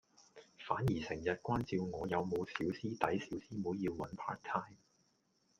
[0.57, 4.77] 反而成日關照我有冇小師弟小師妹要搵 Part Time